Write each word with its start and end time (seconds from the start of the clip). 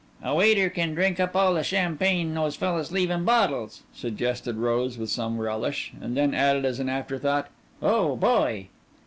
"A 0.23 0.33
waiter 0.33 0.67
can 0.71 0.95
drink 0.95 1.19
up 1.19 1.35
all 1.35 1.53
the 1.53 1.63
champagne 1.63 2.33
those 2.33 2.55
fellas 2.55 2.91
leave 2.91 3.11
in 3.11 3.23
bottles," 3.23 3.83
suggested 3.93 4.55
Rose 4.57 4.97
with 4.97 5.11
some 5.11 5.37
relish, 5.37 5.93
and 6.01 6.17
then 6.17 6.33
added 6.33 6.65
as 6.65 6.79
an 6.79 6.89
afterthought, 6.89 7.49
"Oh, 7.83 8.15
boy!" 8.15 8.69